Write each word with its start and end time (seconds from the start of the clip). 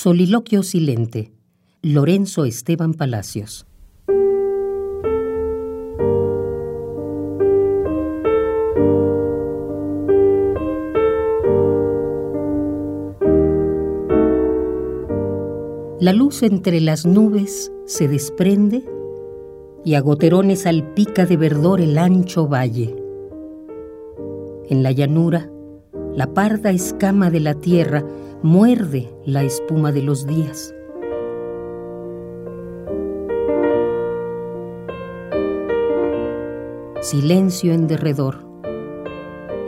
Soliloquio 0.00 0.62
silente. 0.62 1.32
Lorenzo 1.82 2.44
Esteban 2.44 2.94
Palacios. 2.94 3.66
La 15.98 16.12
luz 16.12 16.44
entre 16.44 16.80
las 16.80 17.04
nubes 17.04 17.72
se 17.84 18.06
desprende 18.06 18.84
y 19.84 19.94
a 19.94 20.00
goterones 20.00 20.60
salpica 20.60 21.26
de 21.26 21.36
verdor 21.36 21.80
el 21.80 21.98
ancho 21.98 22.46
valle. 22.46 22.94
En 24.68 24.84
la 24.84 24.92
llanura, 24.92 25.50
la 26.18 26.34
parda 26.34 26.72
escama 26.72 27.30
de 27.30 27.38
la 27.38 27.54
tierra 27.54 28.04
muerde 28.42 29.08
la 29.24 29.44
espuma 29.44 29.92
de 29.92 30.02
los 30.02 30.26
días. 30.26 30.74
Silencio 37.00 37.72
en 37.72 37.86
derredor. 37.86 38.44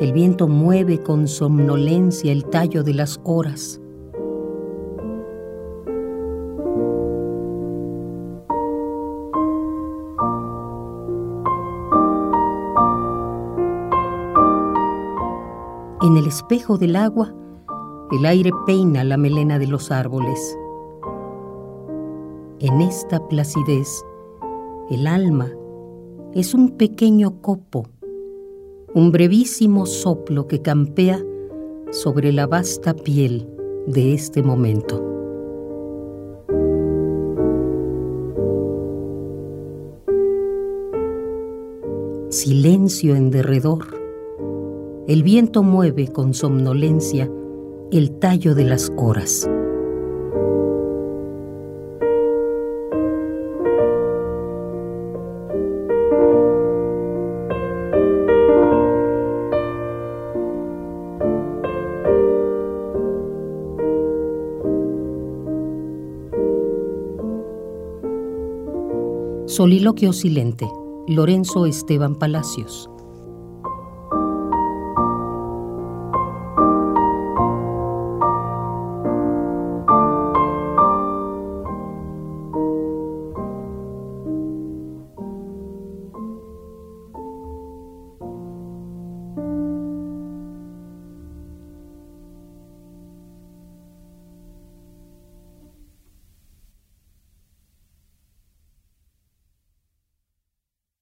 El 0.00 0.12
viento 0.12 0.48
mueve 0.48 1.00
con 1.00 1.28
somnolencia 1.28 2.32
el 2.32 2.44
tallo 2.44 2.82
de 2.82 2.94
las 2.94 3.20
horas. 3.22 3.80
En 16.02 16.16
el 16.16 16.27
espejo 16.27 16.78
del 16.78 16.96
agua, 16.96 17.34
el 18.10 18.24
aire 18.24 18.52
peina 18.64 19.04
la 19.04 19.18
melena 19.18 19.58
de 19.58 19.66
los 19.66 19.91
árboles. 19.91 20.56
En 22.58 22.80
esta 22.80 23.28
placidez, 23.28 24.02
el 24.88 25.06
alma 25.06 25.52
es 26.33 26.55
un 26.55 26.70
pequeño 26.78 27.42
copo, 27.42 27.86
un 28.94 29.12
brevísimo 29.12 29.84
soplo 29.84 30.47
que 30.47 30.62
campea 30.62 31.22
sobre 31.91 32.32
la 32.32 32.47
vasta 32.47 32.94
piel 32.94 33.47
de 33.86 34.14
este 34.14 34.42
momento. 34.42 35.05
Silencio 42.30 43.16
en 43.16 43.30
derredor 43.30 44.00
el 45.11 45.25
viento 45.25 45.64
mueve 45.64 46.06
con 46.06 46.34
somnolencia 46.34 47.28
el 47.91 48.12
tallo 48.20 48.55
de 48.55 48.62
las 48.62 48.92
horas. 48.97 49.50
Soliloquio 69.47 70.12
silente. 70.12 70.69
Lorenzo 71.08 71.66
Esteban 71.66 72.14
Palacios. 72.14 72.88